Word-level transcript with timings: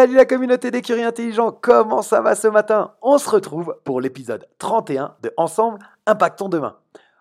Salut 0.00 0.14
la 0.14 0.24
communauté 0.24 0.70
des 0.70 0.80
curieux 0.80 1.06
intelligents, 1.06 1.52
comment 1.52 2.00
ça 2.00 2.22
va 2.22 2.34
ce 2.34 2.48
matin? 2.48 2.94
On 3.02 3.18
se 3.18 3.28
retrouve 3.28 3.76
pour 3.84 4.00
l'épisode 4.00 4.48
31 4.56 5.14
de 5.22 5.30
Ensemble, 5.36 5.78
impactons 6.06 6.48
demain. 6.48 6.78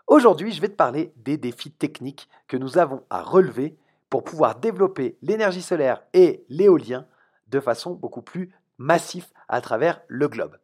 Aujourd'hui, 0.08 0.54
je 0.54 0.62
vais 0.62 0.70
te 0.70 0.78
parler 0.78 1.12
des 1.18 1.36
défis 1.36 1.72
techniques 1.72 2.30
que 2.48 2.56
nous 2.56 2.78
avons 2.78 3.04
à 3.10 3.22
relever 3.22 3.76
pour 4.10 4.24
pouvoir 4.24 4.56
développer 4.56 5.18
l'énergie 5.22 5.62
solaire 5.62 6.04
et 6.14 6.46
l'éolien 6.48 7.06
de 7.50 7.60
façon 7.60 7.96
beaucoup 7.96 8.22
plus 8.22 8.50
massive 8.78 9.26
à 9.50 9.60
travers 9.60 10.00
le 10.08 10.30
globe. 10.30 10.56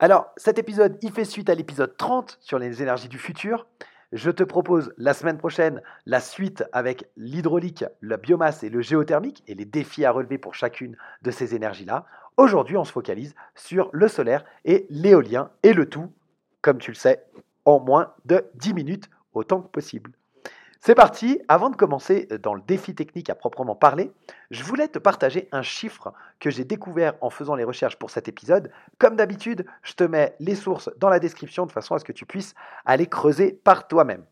Alors, 0.00 0.26
cet 0.36 0.58
épisode, 0.58 0.98
il 1.00 1.12
fait 1.12 1.24
suite 1.24 1.48
à 1.48 1.54
l'épisode 1.54 1.96
30 1.96 2.36
sur 2.42 2.58
les 2.58 2.82
énergies 2.82 3.08
du 3.08 3.18
futur. 3.18 3.66
Je 4.12 4.30
te 4.30 4.42
propose 4.42 4.92
la 4.98 5.14
semaine 5.14 5.38
prochaine 5.38 5.80
la 6.04 6.20
suite 6.20 6.64
avec 6.72 7.08
l'hydraulique, 7.16 7.86
la 8.02 8.18
biomasse 8.18 8.62
et 8.62 8.68
le 8.68 8.82
géothermique 8.82 9.42
et 9.46 9.54
les 9.54 9.64
défis 9.64 10.04
à 10.04 10.10
relever 10.10 10.36
pour 10.36 10.54
chacune 10.54 10.98
de 11.22 11.30
ces 11.30 11.54
énergies-là. 11.54 12.04
Aujourd'hui, 12.36 12.76
on 12.76 12.84
se 12.84 12.92
focalise 12.92 13.34
sur 13.54 13.88
le 13.92 14.08
solaire 14.08 14.44
et 14.66 14.86
l'éolien 14.90 15.50
et 15.62 15.72
le 15.72 15.88
tout, 15.88 16.12
comme 16.60 16.76
tu 16.76 16.90
le 16.90 16.96
sais, 16.96 17.24
en 17.64 17.80
moins 17.80 18.12
de 18.26 18.44
10 18.56 18.74
minutes 18.74 19.08
autant 19.32 19.62
que 19.62 19.68
possible. 19.68 20.12
C'est 20.84 20.96
parti, 20.96 21.40
avant 21.46 21.70
de 21.70 21.76
commencer 21.76 22.26
dans 22.42 22.54
le 22.54 22.60
défi 22.60 22.92
technique 22.92 23.30
à 23.30 23.36
proprement 23.36 23.76
parler, 23.76 24.10
je 24.50 24.64
voulais 24.64 24.88
te 24.88 24.98
partager 24.98 25.48
un 25.52 25.62
chiffre 25.62 26.12
que 26.40 26.50
j'ai 26.50 26.64
découvert 26.64 27.14
en 27.20 27.30
faisant 27.30 27.54
les 27.54 27.62
recherches 27.62 27.94
pour 27.94 28.10
cet 28.10 28.26
épisode. 28.26 28.68
Comme 28.98 29.14
d'habitude, 29.14 29.64
je 29.84 29.92
te 29.92 30.02
mets 30.02 30.34
les 30.40 30.56
sources 30.56 30.90
dans 30.96 31.08
la 31.08 31.20
description 31.20 31.66
de 31.66 31.70
façon 31.70 31.94
à 31.94 32.00
ce 32.00 32.04
que 32.04 32.10
tu 32.10 32.26
puisses 32.26 32.56
aller 32.84 33.06
creuser 33.06 33.52
par 33.52 33.86
toi-même. 33.86 34.24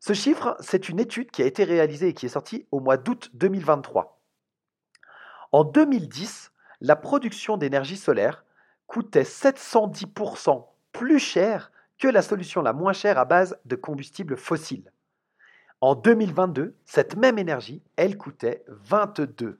Ce 0.00 0.12
chiffre, 0.12 0.56
c'est 0.58 0.88
une 0.88 0.98
étude 0.98 1.30
qui 1.30 1.40
a 1.40 1.46
été 1.46 1.62
réalisée 1.62 2.08
et 2.08 2.14
qui 2.14 2.26
est 2.26 2.30
sortie 2.30 2.66
au 2.72 2.80
mois 2.80 2.96
d'août 2.96 3.30
2023. 3.34 4.18
En 5.52 5.62
2010, 5.62 6.50
la 6.80 6.96
production 6.96 7.56
d'énergie 7.56 7.96
solaire 7.96 8.44
coûtait 8.88 9.22
710% 9.22 10.66
plus 10.90 11.20
cher 11.20 11.70
que 11.96 12.08
la 12.08 12.22
solution 12.22 12.60
la 12.60 12.72
moins 12.72 12.92
chère 12.92 13.20
à 13.20 13.24
base 13.24 13.56
de 13.66 13.76
combustibles 13.76 14.36
fossiles. 14.36 14.90
En 15.80 15.94
2022, 15.94 16.74
cette 16.84 17.16
même 17.16 17.38
énergie, 17.38 17.82
elle 17.96 18.18
coûtait 18.18 18.64
22% 18.88 19.56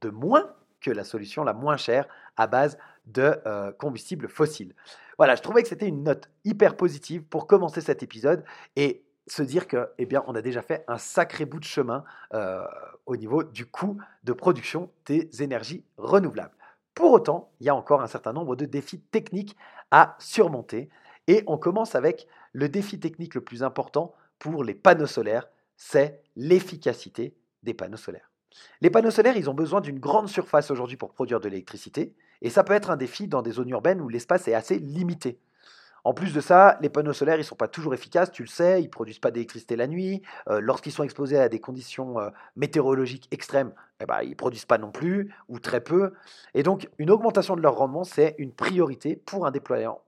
de 0.00 0.10
moins 0.10 0.50
que 0.80 0.90
la 0.90 1.04
solution 1.04 1.44
la 1.44 1.52
moins 1.52 1.76
chère 1.76 2.08
à 2.38 2.46
base 2.46 2.78
de 3.06 3.36
euh, 3.46 3.70
combustibles 3.72 4.28
fossiles. 4.28 4.74
Voilà, 5.18 5.34
je 5.34 5.42
trouvais 5.42 5.62
que 5.62 5.68
c'était 5.68 5.88
une 5.88 6.04
note 6.04 6.30
hyper 6.44 6.76
positive 6.76 7.22
pour 7.22 7.46
commencer 7.46 7.82
cet 7.82 8.02
épisode 8.02 8.44
et 8.76 9.02
se 9.26 9.42
dire 9.42 9.66
que, 9.66 9.90
eh 9.98 10.06
bien, 10.06 10.24
on 10.26 10.34
a 10.34 10.40
déjà 10.40 10.62
fait 10.62 10.84
un 10.88 10.98
sacré 10.98 11.44
bout 11.44 11.58
de 11.58 11.64
chemin 11.64 12.04
euh, 12.32 12.64
au 13.04 13.16
niveau 13.16 13.42
du 13.42 13.66
coût 13.66 13.98
de 14.24 14.32
production 14.32 14.90
des 15.04 15.42
énergies 15.42 15.84
renouvelables. 15.98 16.54
Pour 16.94 17.12
autant, 17.12 17.50
il 17.60 17.66
y 17.66 17.68
a 17.68 17.74
encore 17.74 18.00
un 18.00 18.06
certain 18.06 18.32
nombre 18.32 18.56
de 18.56 18.64
défis 18.64 19.00
techniques 19.00 19.56
à 19.90 20.16
surmonter 20.18 20.88
et 21.26 21.42
on 21.46 21.58
commence 21.58 21.94
avec 21.94 22.26
le 22.52 22.68
défi 22.68 22.98
technique 22.98 23.34
le 23.34 23.42
plus 23.42 23.62
important, 23.62 24.14
pour 24.38 24.64
les 24.64 24.74
panneaux 24.74 25.06
solaires, 25.06 25.48
c'est 25.76 26.22
l'efficacité 26.36 27.36
des 27.62 27.74
panneaux 27.74 27.96
solaires. 27.96 28.30
Les 28.80 28.90
panneaux 28.90 29.10
solaires, 29.10 29.36
ils 29.36 29.50
ont 29.50 29.54
besoin 29.54 29.80
d'une 29.80 29.98
grande 29.98 30.28
surface 30.28 30.70
aujourd'hui 30.70 30.96
pour 30.96 31.12
produire 31.12 31.40
de 31.40 31.48
l'électricité, 31.48 32.14
et 32.42 32.50
ça 32.50 32.64
peut 32.64 32.72
être 32.72 32.90
un 32.90 32.96
défi 32.96 33.28
dans 33.28 33.42
des 33.42 33.52
zones 33.52 33.70
urbaines 33.70 34.00
où 34.00 34.08
l'espace 34.08 34.48
est 34.48 34.54
assez 34.54 34.78
limité. 34.78 35.40
En 36.06 36.14
plus 36.14 36.32
de 36.32 36.40
ça, 36.40 36.78
les 36.82 36.88
panneaux 36.88 37.12
solaires, 37.12 37.34
ils 37.34 37.40
ne 37.40 37.44
sont 37.44 37.56
pas 37.56 37.66
toujours 37.66 37.92
efficaces, 37.92 38.30
tu 38.30 38.44
le 38.44 38.48
sais, 38.48 38.80
ils 38.80 38.84
ne 38.84 38.90
produisent 38.90 39.18
pas 39.18 39.32
d'électricité 39.32 39.74
la 39.74 39.88
nuit. 39.88 40.22
Euh, 40.48 40.60
lorsqu'ils 40.60 40.92
sont 40.92 41.02
exposés 41.02 41.36
à 41.36 41.48
des 41.48 41.58
conditions 41.58 42.20
euh, 42.20 42.30
météorologiques 42.54 43.26
extrêmes, 43.32 43.72
eh 44.00 44.06
ben, 44.06 44.20
ils 44.22 44.30
ne 44.30 44.34
produisent 44.36 44.66
pas 44.66 44.78
non 44.78 44.92
plus, 44.92 45.34
ou 45.48 45.58
très 45.58 45.80
peu. 45.80 46.12
Et 46.54 46.62
donc, 46.62 46.88
une 46.98 47.10
augmentation 47.10 47.56
de 47.56 47.60
leur 47.60 47.74
rendement, 47.74 48.04
c'est 48.04 48.36
une 48.38 48.52
priorité 48.52 49.16
pour 49.16 49.46
un 49.46 49.50
déploiement, 49.50 50.04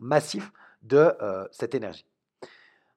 massif 0.00 0.50
de 0.82 1.12
euh, 1.22 1.46
cette 1.52 1.76
énergie. 1.76 2.07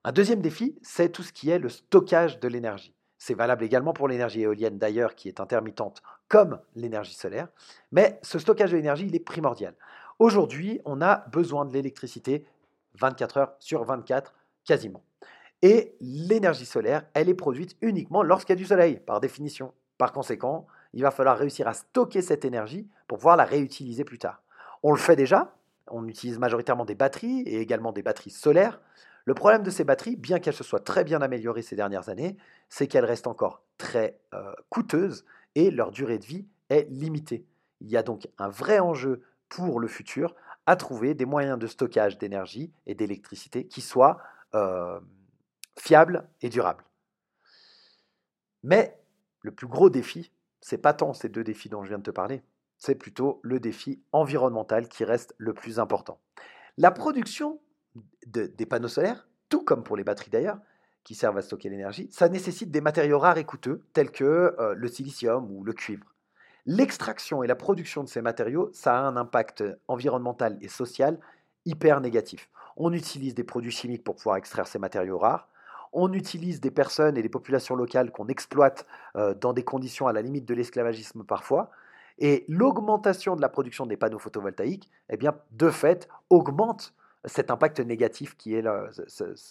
Un 0.04 0.12
deuxième 0.12 0.40
défi, 0.40 0.76
c'est 0.82 1.10
tout 1.10 1.22
ce 1.22 1.32
qui 1.32 1.50
est 1.50 1.60
le 1.60 1.68
stockage 1.68 2.40
de 2.40 2.48
l'énergie. 2.48 2.94
C'est 3.18 3.34
valable 3.34 3.62
également 3.62 3.92
pour 3.92 4.08
l'énergie 4.08 4.42
éolienne 4.42 4.78
d'ailleurs, 4.78 5.14
qui 5.14 5.28
est 5.28 5.38
intermittente 5.38 6.02
comme 6.26 6.58
l'énergie 6.74 7.14
solaire. 7.14 7.48
Mais 7.92 8.18
ce 8.22 8.40
stockage 8.40 8.72
de 8.72 8.76
l'énergie, 8.76 9.06
il 9.06 9.14
est 9.14 9.20
primordial. 9.20 9.74
Aujourd'hui, 10.18 10.80
on 10.84 11.00
a 11.00 11.24
besoin 11.30 11.64
de 11.64 11.72
l'électricité 11.72 12.46
24 12.94 13.36
heures 13.36 13.52
sur 13.60 13.84
24, 13.84 14.34
quasiment. 14.64 15.04
Et 15.62 15.94
l'énergie 16.00 16.66
solaire, 16.66 17.04
elle 17.14 17.28
est 17.28 17.34
produite 17.34 17.76
uniquement 17.80 18.24
lorsqu'il 18.24 18.54
y 18.54 18.58
a 18.58 18.60
du 18.60 18.64
soleil, 18.64 18.98
par 18.98 19.20
définition. 19.20 19.72
Par 19.98 20.12
conséquent, 20.12 20.66
il 20.92 21.02
va 21.02 21.12
falloir 21.12 21.38
réussir 21.38 21.68
à 21.68 21.74
stocker 21.74 22.22
cette 22.22 22.44
énergie 22.44 22.88
pour 23.06 23.18
pouvoir 23.18 23.36
la 23.36 23.44
réutiliser 23.44 24.02
plus 24.02 24.18
tard. 24.18 24.42
On 24.82 24.90
le 24.90 24.98
fait 24.98 25.14
déjà, 25.14 25.54
on 25.86 26.08
utilise 26.08 26.38
majoritairement 26.38 26.84
des 26.84 26.96
batteries 26.96 27.42
et 27.42 27.60
également 27.60 27.92
des 27.92 28.02
batteries 28.02 28.30
solaires. 28.30 28.80
Le 29.24 29.34
problème 29.34 29.62
de 29.62 29.70
ces 29.70 29.84
batteries, 29.84 30.16
bien 30.16 30.38
qu'elles 30.40 30.54
se 30.54 30.64
soient 30.64 30.80
très 30.80 31.04
bien 31.04 31.22
améliorées 31.22 31.62
ces 31.62 31.76
dernières 31.76 32.08
années, 32.08 32.36
c'est 32.68 32.86
qu'elles 32.86 33.04
restent 33.04 33.26
encore 33.26 33.62
très 33.78 34.20
euh, 34.34 34.52
coûteuses 34.68 35.24
et 35.54 35.70
leur 35.70 35.90
durée 35.90 36.18
de 36.18 36.24
vie 36.24 36.46
est 36.70 36.88
limitée. 36.90 37.46
Il 37.80 37.90
y 37.90 37.96
a 37.96 38.02
donc 38.02 38.28
un 38.38 38.48
vrai 38.48 38.78
enjeu 38.78 39.22
pour 39.48 39.80
le 39.80 39.88
futur 39.88 40.34
à 40.66 40.76
trouver 40.76 41.14
des 41.14 41.26
moyens 41.26 41.58
de 41.58 41.66
stockage 41.66 42.18
d'énergie 42.18 42.72
et 42.86 42.94
d'électricité 42.94 43.66
qui 43.66 43.80
soient 43.80 44.18
euh, 44.54 45.00
fiables 45.78 46.28
et 46.40 46.48
durables. 46.48 46.84
Mais 48.62 48.98
le 49.40 49.50
plus 49.50 49.66
gros 49.66 49.90
défi, 49.90 50.30
c'est 50.60 50.78
pas 50.78 50.94
tant 50.94 51.12
ces 51.12 51.28
deux 51.28 51.42
défis 51.42 51.68
dont 51.68 51.82
je 51.82 51.88
viens 51.88 51.98
de 51.98 52.04
te 52.04 52.10
parler, 52.10 52.42
c'est 52.78 52.94
plutôt 52.94 53.40
le 53.42 53.60
défi 53.60 54.02
environnemental 54.12 54.88
qui 54.88 55.04
reste 55.04 55.34
le 55.38 55.54
plus 55.54 55.78
important. 55.78 56.20
La 56.78 56.90
production 56.90 57.60
des 58.32 58.66
panneaux 58.66 58.88
solaires, 58.88 59.28
tout 59.48 59.64
comme 59.64 59.84
pour 59.84 59.96
les 59.96 60.04
batteries 60.04 60.30
d'ailleurs, 60.30 60.58
qui 61.04 61.14
servent 61.14 61.38
à 61.38 61.42
stocker 61.42 61.68
l'énergie, 61.68 62.08
ça 62.10 62.28
nécessite 62.28 62.70
des 62.70 62.80
matériaux 62.80 63.18
rares 63.18 63.38
et 63.38 63.44
coûteux, 63.44 63.82
tels 63.92 64.10
que 64.10 64.54
euh, 64.58 64.74
le 64.76 64.88
silicium 64.88 65.50
ou 65.50 65.64
le 65.64 65.72
cuivre. 65.72 66.06
L'extraction 66.64 67.42
et 67.42 67.48
la 67.48 67.56
production 67.56 68.04
de 68.04 68.08
ces 68.08 68.22
matériaux, 68.22 68.70
ça 68.72 68.96
a 68.96 69.02
un 69.02 69.16
impact 69.16 69.64
environnemental 69.88 70.58
et 70.60 70.68
social 70.68 71.18
hyper 71.64 72.00
négatif. 72.00 72.48
On 72.76 72.92
utilise 72.92 73.34
des 73.34 73.44
produits 73.44 73.72
chimiques 73.72 74.04
pour 74.04 74.16
pouvoir 74.16 74.36
extraire 74.36 74.66
ces 74.66 74.78
matériaux 74.78 75.18
rares. 75.18 75.48
On 75.92 76.12
utilise 76.12 76.60
des 76.60 76.70
personnes 76.70 77.16
et 77.18 77.22
des 77.22 77.28
populations 77.28 77.74
locales 77.74 78.12
qu'on 78.12 78.28
exploite 78.28 78.86
euh, 79.16 79.34
dans 79.34 79.52
des 79.52 79.64
conditions 79.64 80.06
à 80.06 80.12
la 80.12 80.22
limite 80.22 80.46
de 80.46 80.54
l'esclavagisme 80.54 81.24
parfois. 81.24 81.70
Et 82.18 82.44
l'augmentation 82.48 83.36
de 83.36 83.40
la 83.40 83.48
production 83.48 83.84
des 83.84 83.96
panneaux 83.96 84.18
photovoltaïques, 84.18 84.88
eh 85.10 85.18
de 85.18 85.70
fait, 85.70 86.08
augmente 86.30 86.94
cet 87.24 87.50
impact 87.50 87.80
négatif 87.80 88.36
qui 88.36 88.54
est 88.54 88.62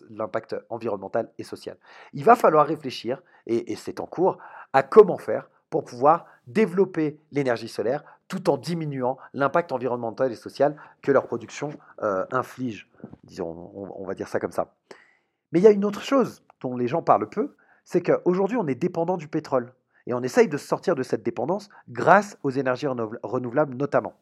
l'impact 0.09 0.55
environnemental 0.69 1.29
et 1.37 1.43
social. 1.43 1.77
Il 2.13 2.23
va 2.23 2.35
falloir 2.35 2.65
réfléchir, 2.65 3.21
et, 3.47 3.75
c'est 3.75 3.99
en 3.99 4.05
cours, 4.05 4.37
à 4.73 4.83
comment 4.83 5.17
faire 5.17 5.49
pour 5.69 5.85
pouvoir 5.85 6.25
développer 6.47 7.17
l'énergie 7.31 7.69
solaire 7.69 8.03
tout 8.27 8.49
en 8.49 8.57
diminuant 8.57 9.17
l'impact 9.33 9.71
environnemental 9.71 10.31
et 10.31 10.35
social 10.35 10.75
que 11.01 11.11
leur 11.11 11.27
production 11.27 11.71
euh, 12.01 12.25
inflige. 12.31 12.89
Disons, 13.23 13.71
on, 13.73 14.05
va 14.05 14.13
dire 14.13 14.27
ça 14.27 14.39
comme 14.39 14.51
ça. 14.51 14.73
Mais 15.51 15.59
il 15.59 15.63
y 15.63 15.67
a 15.67 15.71
une 15.71 15.85
autre 15.85 16.01
chose 16.01 16.43
dont 16.61 16.77
les 16.77 16.87
gens 16.87 17.01
parlent 17.01 17.29
peu, 17.29 17.55
c'est 17.83 18.01
qu'aujourd'hui, 18.01 18.57
on 18.57 18.67
est 18.67 18.75
dépendant 18.75 19.17
du 19.17 19.27
pétrole. 19.27 19.73
Et 20.07 20.13
on 20.13 20.23
essaye 20.23 20.47
de 20.47 20.57
sortir 20.57 20.95
de 20.95 21.03
cette 21.03 21.23
dépendance 21.23 21.69
grâce 21.89 22.37
aux 22.43 22.51
énergies 22.51 22.87
renouvelables 22.87 23.75
notamment. 23.75 24.13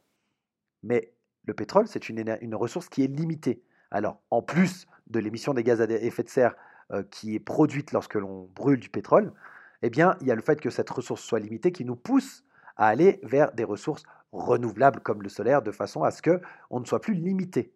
Mais 0.84 1.14
le 1.46 1.54
pétrole, 1.54 1.88
c'est 1.88 2.10
une, 2.10 2.56
ressource 2.56 2.90
qui 2.90 3.04
est 3.04 3.08
limitée. 3.08 3.64
Alors, 3.92 4.22
en 4.30 4.42
plus 4.42 4.88
de 5.08 5.20
l'émission 5.20 5.54
des 5.54 5.64
gaz 5.64 5.82
à 5.82 5.86
effet 5.86 6.24
de 6.24 6.30
serre 6.30 6.56
euh, 6.92 7.04
qui 7.04 7.36
est 7.36 7.40
produite 7.40 7.92
lorsque 7.92 8.16
l'on 8.16 8.50
brûle 8.56 8.80
du 8.80 8.90
pétrole, 8.90 9.34
eh 9.82 9.90
bien, 9.90 10.16
il 10.22 10.28
y 10.28 10.32
a 10.32 10.36
le 10.36 10.42
fait 10.42 10.60
que 10.60 10.70
cette 10.70 10.90
ressource 10.90 11.22
soit 11.22 11.40
limitée 11.40 11.72
qui 11.72 11.86
nous 11.86 11.96
pousse 11.96 12.44
à 12.76 12.88
aller 12.88 13.20
vers 13.24 13.52
des 13.54 13.64
ressources 13.64 14.04
renouvelables 14.32 15.00
comme 15.02 15.24
le 15.24 15.30
solaire 15.30 15.62
de 15.62 15.72
façon 15.72 16.04
à 16.04 16.12
ce 16.12 16.22
qu'on 16.22 16.80
ne 16.80 16.86
soit 16.86 17.02
plus 17.02 17.14
limité. 17.14 17.74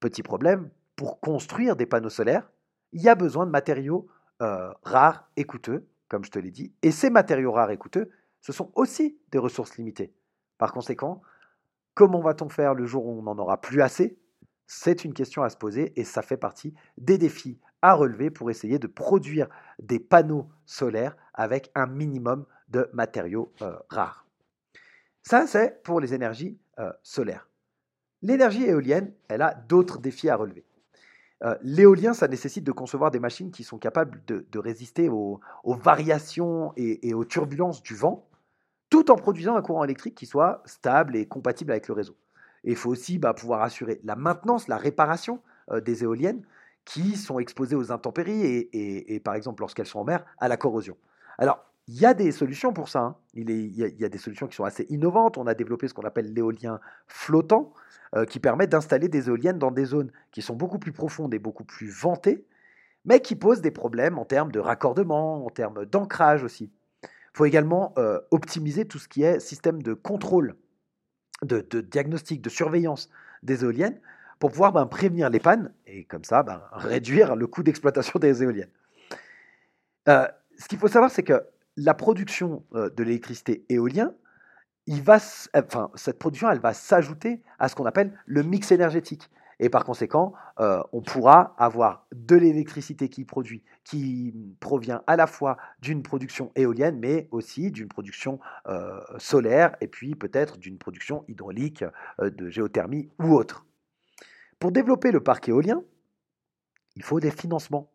Petit 0.00 0.22
problème, 0.22 0.70
pour 0.96 1.20
construire 1.20 1.76
des 1.76 1.86
panneaux 1.86 2.10
solaires, 2.10 2.50
il 2.92 3.02
y 3.02 3.08
a 3.08 3.14
besoin 3.14 3.46
de 3.46 3.50
matériaux 3.50 4.06
euh, 4.42 4.72
rares 4.82 5.28
et 5.36 5.44
coûteux, 5.44 5.88
comme 6.08 6.24
je 6.24 6.30
te 6.30 6.38
l'ai 6.38 6.50
dit, 6.50 6.72
et 6.82 6.92
ces 6.92 7.10
matériaux 7.10 7.52
rares 7.52 7.70
et 7.70 7.78
coûteux, 7.78 8.10
ce 8.40 8.52
sont 8.52 8.70
aussi 8.74 9.18
des 9.32 9.38
ressources 9.38 9.76
limitées. 9.76 10.14
Par 10.58 10.72
conséquent, 10.72 11.22
comment 11.94 12.20
va-t-on 12.20 12.48
faire 12.48 12.74
le 12.74 12.86
jour 12.86 13.06
où 13.06 13.18
on 13.18 13.22
n'en 13.22 13.38
aura 13.38 13.60
plus 13.60 13.82
assez? 13.82 14.18
C'est 14.66 15.04
une 15.04 15.14
question 15.14 15.42
à 15.42 15.50
se 15.50 15.56
poser 15.56 15.98
et 15.98 16.04
ça 16.04 16.22
fait 16.22 16.36
partie 16.36 16.74
des 16.96 17.18
défis 17.18 17.60
à 17.82 17.94
relever 17.94 18.30
pour 18.30 18.50
essayer 18.50 18.78
de 18.78 18.86
produire 18.86 19.48
des 19.78 19.98
panneaux 19.98 20.48
solaires 20.64 21.16
avec 21.34 21.70
un 21.74 21.86
minimum 21.86 22.46
de 22.68 22.88
matériaux 22.92 23.52
euh, 23.60 23.76
rares. 23.90 24.26
Ça, 25.22 25.46
c'est 25.46 25.82
pour 25.82 26.00
les 26.00 26.14
énergies 26.14 26.58
euh, 26.78 26.92
solaires. 27.02 27.48
L'énergie 28.22 28.64
éolienne, 28.64 29.12
elle 29.28 29.42
a 29.42 29.54
d'autres 29.54 29.98
défis 29.98 30.30
à 30.30 30.36
relever. 30.36 30.64
Euh, 31.42 31.56
l'éolien, 31.62 32.14
ça 32.14 32.26
nécessite 32.26 32.64
de 32.64 32.72
concevoir 32.72 33.10
des 33.10 33.18
machines 33.18 33.50
qui 33.50 33.64
sont 33.64 33.78
capables 33.78 34.22
de, 34.26 34.58
résister 34.58 35.08
aux, 35.10 35.40
variations 35.64 36.72
et, 36.76 37.12
aux 37.12 37.24
turbulences 37.24 37.82
du 37.82 37.94
vent, 37.94 38.26
tout 38.94 39.10
en 39.10 39.16
produisant 39.16 39.56
un 39.56 39.60
courant 39.60 39.82
électrique 39.82 40.14
qui 40.14 40.24
soit 40.24 40.62
stable 40.66 41.16
et 41.16 41.26
compatible 41.26 41.72
avec 41.72 41.88
le 41.88 41.94
réseau. 41.94 42.14
Et 42.62 42.70
il 42.70 42.76
faut 42.76 42.90
aussi 42.90 43.18
bah, 43.18 43.34
pouvoir 43.34 43.62
assurer 43.62 44.00
la 44.04 44.14
maintenance, 44.14 44.68
la 44.68 44.76
réparation 44.76 45.40
euh, 45.72 45.80
des 45.80 46.04
éoliennes 46.04 46.44
qui 46.84 47.16
sont 47.16 47.40
exposées 47.40 47.74
aux 47.74 47.90
intempéries 47.90 48.68
et, 48.72 49.18
par 49.18 49.34
exemple, 49.34 49.62
lorsqu'elles 49.62 49.88
sont 49.88 49.98
en 49.98 50.04
mer, 50.04 50.24
à 50.38 50.46
la 50.46 50.56
corrosion. 50.56 50.96
Alors, 51.38 51.64
il 51.88 52.00
y 52.00 52.06
a 52.06 52.14
des 52.14 52.30
solutions 52.30 52.72
pour 52.72 52.88
ça. 52.88 53.00
Hein. 53.00 53.16
Il, 53.34 53.50
y 53.50 54.04
a, 54.04 54.08
des 54.08 54.18
solutions 54.18 54.46
qui 54.46 54.54
sont 54.54 54.62
assez 54.62 54.86
innovantes. 54.90 55.38
On 55.38 55.48
a 55.48 55.54
développé 55.54 55.88
ce 55.88 55.94
qu'on 55.94 56.04
appelle 56.04 56.32
l'éolien 56.32 56.78
flottant, 57.08 57.72
euh, 58.14 58.24
qui 58.26 58.38
permet 58.38 58.68
d'installer 58.68 59.08
des 59.08 59.26
éoliennes 59.26 59.58
dans 59.58 59.72
des 59.72 59.86
zones 59.86 60.12
qui 60.30 60.40
sont 60.40 60.54
beaucoup 60.54 60.78
plus 60.78 60.92
profondes 60.92 61.34
et 61.34 61.40
beaucoup 61.40 61.64
plus 61.64 61.88
ventées, 61.88 62.46
mais 63.04 63.18
qui 63.18 63.34
posent 63.34 63.60
des 63.60 63.72
problèmes 63.72 64.20
en 64.20 64.24
termes 64.24 64.52
de 64.52 64.60
raccordement, 64.60 65.44
en 65.44 65.50
termes 65.50 65.84
d'ancrage 65.84 66.44
aussi. 66.44 66.70
Il 67.34 67.38
faut 67.38 67.46
également 67.46 67.92
euh, 67.98 68.20
optimiser 68.30 68.84
tout 68.84 68.98
ce 69.00 69.08
qui 69.08 69.24
est 69.24 69.40
système 69.40 69.82
de 69.82 69.92
contrôle, 69.92 70.54
de, 71.42 71.80
diagnostic, 71.80 72.40
de 72.40 72.48
surveillance 72.48 73.10
des 73.42 73.64
éoliennes 73.64 74.00
pour 74.38 74.52
pouvoir 74.52 74.72
ben, 74.72 74.86
prévenir 74.86 75.30
les 75.30 75.40
pannes 75.40 75.72
et 75.86 76.04
comme 76.04 76.22
ça 76.22 76.44
ben, 76.44 76.62
réduire 76.72 77.34
le 77.34 77.48
coût 77.48 77.64
d'exploitation 77.64 78.20
des 78.20 78.44
éoliennes. 78.44 78.70
Euh, 80.08 80.28
ce 80.58 80.68
qu'il 80.68 80.78
faut 80.78 80.86
savoir, 80.86 81.10
c'est 81.10 81.24
que 81.24 81.42
la 81.76 81.94
production 81.94 82.62
de 82.72 83.02
l'électricité 83.02 83.64
éolien, 83.68 84.14
cette 85.96 86.18
production, 86.20 86.48
elle 86.50 86.60
va 86.60 86.72
s'ajouter 86.72 87.42
à 87.58 87.68
ce 87.68 87.74
qu'on 87.74 87.86
appelle 87.86 88.12
le 88.26 88.44
mix 88.44 88.70
énergétique. 88.70 89.28
Et 89.64 89.70
par 89.70 89.86
conséquent, 89.86 90.34
on 90.58 91.00
pourra 91.00 91.54
avoir 91.56 92.06
de 92.12 92.36
l'électricité 92.36 93.08
qui 93.08 93.24
produit, 93.24 93.64
qui 93.82 94.34
provient 94.60 95.02
à 95.06 95.16
la 95.16 95.26
fois 95.26 95.56
d'une 95.80 96.02
production 96.02 96.52
éolienne, 96.54 96.98
mais 96.98 97.28
aussi 97.30 97.70
d'une 97.70 97.88
production 97.88 98.40
solaire, 99.16 99.74
et 99.80 99.88
puis 99.88 100.16
peut-être 100.16 100.58
d'une 100.58 100.76
production 100.76 101.24
hydraulique, 101.28 101.82
de 102.20 102.50
géothermie 102.50 103.08
ou 103.18 103.32
autre. 103.32 103.64
Pour 104.58 104.70
développer 104.70 105.12
le 105.12 105.22
parc 105.22 105.48
éolien, 105.48 105.82
il 106.96 107.02
faut 107.02 107.18
des 107.18 107.30
financements. 107.30 107.90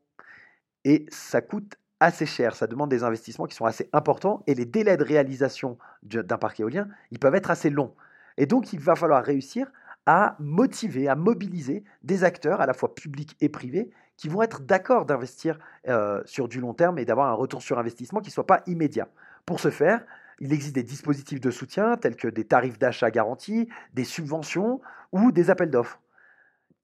Et 0.85 1.05
ça 1.09 1.39
coûte 1.41 1.77
assez 1.99 2.25
cher, 2.25 2.55
ça 2.55 2.65
demande 2.65 2.89
des 2.89 3.03
investissements 3.03 3.45
qui 3.45 3.55
sont 3.55 3.65
assez 3.65 3.91
importants 3.93 4.41
et 4.47 4.55
les 4.55 4.65
délais 4.65 4.97
de 4.97 5.03
réalisation 5.03 5.77
d'un 6.01 6.39
parc 6.39 6.61
éolien, 6.61 6.87
ils 7.11 7.19
peuvent 7.19 7.35
être 7.35 7.51
assez 7.51 7.69
longs. 7.69 7.93
Et 8.37 8.47
donc 8.47 8.73
il 8.73 8.79
va 8.79 8.95
falloir 8.95 9.23
réussir 9.23 9.71
à 10.09 10.35
motiver, 10.39 11.07
à 11.07 11.13
mobiliser 11.13 11.83
des 12.01 12.23
acteurs 12.23 12.61
à 12.61 12.65
la 12.65 12.73
fois 12.73 12.95
publics 12.95 13.37
et 13.41 13.47
privés 13.47 13.91
qui 14.17 14.27
vont 14.27 14.41
être 14.41 14.61
d'accord 14.61 15.05
d'investir 15.05 15.59
euh, 15.87 16.23
sur 16.25 16.47
du 16.47 16.59
long 16.59 16.73
terme 16.73 16.97
et 16.97 17.05
d'avoir 17.05 17.27
un 17.27 17.33
retour 17.33 17.61
sur 17.61 17.77
investissement 17.77 18.19
qui 18.19 18.29
ne 18.29 18.33
soit 18.33 18.47
pas 18.47 18.63
immédiat. 18.65 19.07
Pour 19.45 19.59
ce 19.59 19.69
faire, 19.69 20.03
il 20.39 20.51
existe 20.51 20.73
des 20.73 20.81
dispositifs 20.81 21.39
de 21.39 21.51
soutien 21.51 21.95
tels 21.95 22.15
que 22.15 22.27
des 22.27 22.43
tarifs 22.43 22.79
d'achat 22.79 23.11
garantis, 23.11 23.69
des 23.93 24.03
subventions 24.03 24.81
ou 25.11 25.31
des 25.31 25.51
appels 25.51 25.69
d'offres. 25.69 26.01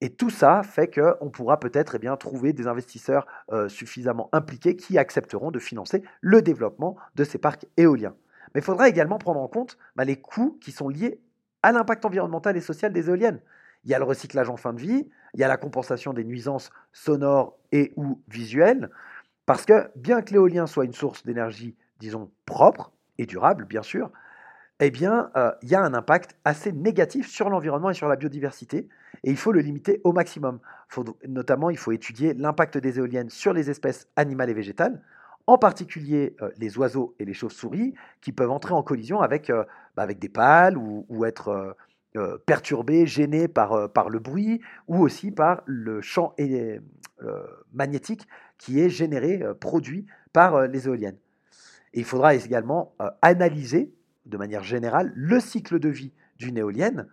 Et 0.02 0.12
tout 0.12 0.30
ça 0.30 0.62
fait 0.62 0.94
qu'on 0.94 1.32
pourra 1.32 1.60
peut-être 1.60 1.96
eh 1.96 2.00
bien, 2.00 2.16
trouver 2.18 2.54
des 2.54 2.68
investisseurs 2.68 3.26
euh, 3.52 3.70
suffisamment 3.70 4.30
impliqués 4.34 4.76
qui 4.76 5.00
accepteront 5.00 5.50
de 5.50 5.58
financer 5.58 6.04
le 6.22 6.44
développement 6.44 6.96
de 7.16 7.24
ces 7.24 7.40
parcs 7.40 7.66
éoliens. 7.76 8.14
Mais 8.54 8.62
il 8.62 8.64
faudra 8.64 8.88
également 8.88 9.18
prendre 9.18 9.40
en 9.40 9.48
compte 9.48 9.80
bah, 9.96 10.06
les 10.06 10.18
coûts 10.18 10.60
qui 10.62 10.72
sont 10.72 10.90
liés 10.90 11.20
à 11.66 11.72
l'impact 11.72 12.06
environnemental 12.06 12.56
et 12.56 12.62
social 12.62 12.94
des 12.94 13.10
éoliennes. 13.10 13.40
Il 13.86 13.90
y 13.90 13.96
a 13.96 13.98
le 13.98 14.06
recyclage 14.06 14.52
en 14.52 14.56
fin 14.56 14.72
de 14.72 14.80
vie, 14.80 15.10
il 15.34 15.40
y 15.40 15.44
a 15.44 15.48
la 15.48 15.58
compensation 15.58 16.14
des 16.14 16.24
nuisances 16.24 16.70
sonores 16.94 17.58
et 17.72 17.92
ou 17.96 18.22
visuelles, 18.28 18.92
parce 19.48 19.66
que 19.66 19.90
bien 19.96 20.22
que 20.22 20.32
l'éolien 20.32 20.68
soit 20.68 20.86
une 20.86 20.94
source 20.94 21.24
d'énergie, 21.24 21.76
disons, 22.00 22.30
propre 22.46 22.92
et 23.18 23.26
durable, 23.26 23.66
bien 23.66 23.82
sûr, 23.82 24.12
eh 24.80 24.92
bien, 24.92 25.32
euh, 25.38 25.52
il 25.64 25.70
y 25.70 25.74
a 25.74 25.82
un 25.82 25.96
impact 25.96 26.38
assez 26.46 26.72
négatif 26.72 27.28
sur 27.28 27.50
l'environnement 27.50 27.90
et 27.90 27.96
sur 27.96 28.08
la 28.08 28.16
biodiversité, 28.16 28.88
et 29.24 29.32
il 29.32 29.38
faut 29.38 29.52
le 29.52 29.62
limiter 29.62 30.02
au 30.04 30.14
maximum. 30.14 30.60
notamment, 31.28 31.72
il 31.72 31.78
faut 31.78 31.94
étudier 31.94 32.36
l'impact 32.36 32.78
des 32.78 33.00
éoliennes 33.00 33.32
sur 33.32 33.54
les 33.54 33.72
espèces 33.72 34.08
animales 34.16 34.52
et 34.52 34.54
végétales, 34.54 35.02
en 35.48 35.58
particulier 35.58 36.36
euh, 36.42 36.50
les 36.58 36.78
oiseaux 36.78 37.16
et 37.20 37.26
les 37.26 37.34
chauves-souris, 37.34 37.94
qui 38.22 38.32
peuvent 38.32 38.52
entrer 38.52 38.74
en 38.74 38.84
collision 38.84 39.22
avec, 39.22 39.50
euh, 39.50 39.64
bah, 39.96 40.08
des 40.08 40.30
pales 40.30 40.78
ou, 40.78 41.26
être 41.26 41.76
perturbés, 42.46 43.06
gênés 43.06 43.50
par, 43.50 43.90
le 44.10 44.20
bruit, 44.20 44.62
ou 44.88 45.00
aussi 45.00 45.32
par 45.32 45.64
le 45.66 46.02
champ 46.02 46.34
magnétique 47.74 48.26
qui 48.58 48.80
est 48.80 48.90
généré, 48.90 49.44
produit 49.60 50.06
par 50.32 50.68
les 50.68 50.88
éoliennes. 50.88 51.18
Il 51.94 52.06
faudra 52.06 52.34
également 52.34 52.96
analyser 53.22 53.94
de 54.26 54.38
manière 54.38 54.64
générale 54.64 55.12
le 55.14 55.42
cycle 55.42 55.80
de 55.80 55.90
vie 55.90 56.14
d'une 56.38 56.58
éolienne 56.58 57.08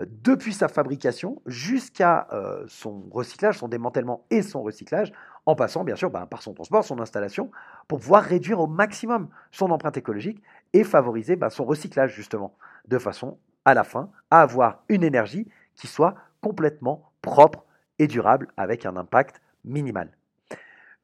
euh, 0.00 0.06
depuis 0.22 0.52
sa 0.52 0.68
fabrication 0.68 1.40
jusqu'à 1.46 2.26
euh, 2.32 2.64
son 2.66 3.04
recyclage, 3.10 3.58
son 3.58 3.68
démantèlement 3.68 4.26
et 4.30 4.42
son 4.42 4.62
recyclage, 4.62 5.12
en 5.46 5.54
passant 5.54 5.84
bien 5.84 5.96
sûr 5.96 6.10
ben, 6.10 6.26
par 6.26 6.42
son 6.42 6.54
transport, 6.54 6.84
son 6.84 7.00
installation, 7.00 7.50
pour 7.88 8.00
pouvoir 8.00 8.22
réduire 8.22 8.60
au 8.60 8.66
maximum 8.66 9.28
son 9.50 9.70
empreinte 9.70 9.96
écologique 9.96 10.42
et 10.72 10.84
favoriser 10.84 11.36
ben, 11.36 11.50
son 11.50 11.64
recyclage 11.64 12.14
justement, 12.14 12.56
de 12.88 12.98
façon 12.98 13.38
à 13.64 13.74
la 13.74 13.84
fin 13.84 14.10
à 14.30 14.40
avoir 14.40 14.82
une 14.88 15.04
énergie 15.04 15.48
qui 15.74 15.86
soit 15.86 16.14
complètement 16.40 17.10
propre 17.22 17.64
et 17.98 18.06
durable 18.06 18.48
avec 18.56 18.86
un 18.86 18.96
impact 18.96 19.40
minimal. 19.64 20.10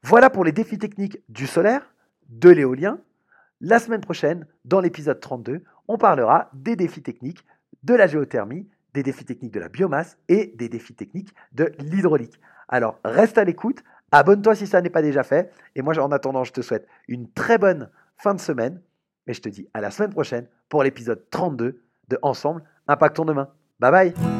Voilà 0.02 0.30
pour 0.30 0.44
les 0.44 0.52
défis 0.52 0.78
techniques 0.78 1.18
du 1.28 1.46
solaire, 1.46 1.92
de 2.28 2.50
l'éolien 2.50 2.98
la 3.62 3.78
semaine 3.78 4.00
prochaine, 4.00 4.46
dans 4.64 4.80
l'épisode 4.80 5.20
32, 5.20 5.62
on 5.86 5.98
parlera 5.98 6.48
des 6.54 6.76
défis 6.76 7.02
techniques 7.02 7.44
de 7.82 7.92
la 7.92 8.06
géothermie, 8.06 8.66
des 8.94 9.02
défis 9.02 9.26
techniques 9.26 9.52
de 9.52 9.60
la 9.60 9.68
biomasse 9.68 10.16
et 10.28 10.54
des 10.56 10.70
défis 10.70 10.94
techniques 10.94 11.34
de 11.52 11.70
l'hydraulique. 11.78 12.40
Alors 12.68 12.98
reste 13.04 13.36
à 13.36 13.44
l'écoute, 13.44 13.84
abonne-toi 14.12 14.54
si 14.54 14.66
ça 14.66 14.80
n'est 14.80 14.90
pas 14.90 15.02
déjà 15.02 15.22
fait, 15.22 15.52
et 15.74 15.82
moi 15.82 15.98
en 15.98 16.12
attendant 16.12 16.44
je 16.44 16.52
te 16.52 16.60
souhaite 16.60 16.86
une 17.08 17.30
très 17.32 17.58
bonne 17.58 17.90
fin 18.16 18.34
de 18.34 18.40
semaine, 18.40 18.80
et 19.26 19.32
je 19.32 19.40
te 19.40 19.48
dis 19.48 19.68
à 19.74 19.80
la 19.80 19.90
semaine 19.90 20.10
prochaine 20.10 20.46
pour 20.68 20.82
l'épisode 20.82 21.22
32 21.30 21.82
de 22.08 22.18
Ensemble, 22.22 22.62
impactons 22.88 23.24
demain. 23.24 23.48
Bye 23.78 23.90
bye 23.90 24.39